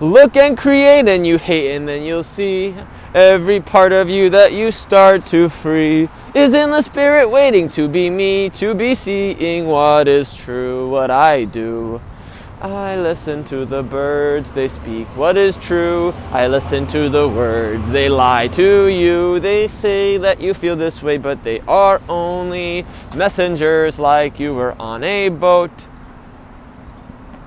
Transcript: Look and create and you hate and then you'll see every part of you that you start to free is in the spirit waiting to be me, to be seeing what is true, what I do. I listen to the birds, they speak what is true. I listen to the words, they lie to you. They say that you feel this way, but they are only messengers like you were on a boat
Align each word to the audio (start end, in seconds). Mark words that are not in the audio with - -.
Look 0.00 0.36
and 0.36 0.58
create 0.58 1.08
and 1.08 1.24
you 1.24 1.38
hate 1.38 1.76
and 1.76 1.88
then 1.88 2.02
you'll 2.02 2.24
see 2.24 2.74
every 3.14 3.60
part 3.60 3.92
of 3.92 4.10
you 4.10 4.28
that 4.30 4.52
you 4.52 4.72
start 4.72 5.24
to 5.26 5.48
free 5.48 6.08
is 6.34 6.52
in 6.52 6.72
the 6.72 6.82
spirit 6.82 7.30
waiting 7.30 7.68
to 7.68 7.86
be 7.86 8.10
me, 8.10 8.50
to 8.50 8.74
be 8.74 8.96
seeing 8.96 9.66
what 9.66 10.08
is 10.08 10.34
true, 10.34 10.88
what 10.88 11.12
I 11.12 11.44
do. 11.44 12.00
I 12.60 12.96
listen 12.96 13.44
to 13.44 13.64
the 13.64 13.84
birds, 13.84 14.50
they 14.50 14.66
speak 14.66 15.06
what 15.16 15.36
is 15.36 15.56
true. 15.58 16.12
I 16.32 16.48
listen 16.48 16.88
to 16.88 17.08
the 17.08 17.28
words, 17.28 17.88
they 17.88 18.08
lie 18.08 18.48
to 18.48 18.88
you. 18.88 19.38
They 19.38 19.68
say 19.68 20.16
that 20.16 20.40
you 20.40 20.54
feel 20.54 20.74
this 20.74 21.02
way, 21.04 21.18
but 21.18 21.44
they 21.44 21.60
are 21.68 22.00
only 22.08 22.84
messengers 23.14 24.00
like 24.00 24.40
you 24.40 24.54
were 24.54 24.74
on 24.80 25.04
a 25.04 25.28
boat 25.28 25.86